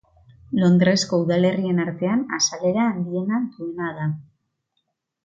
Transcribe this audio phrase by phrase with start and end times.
[0.59, 4.09] Londresko udalerrien artean azalera handiena duena da.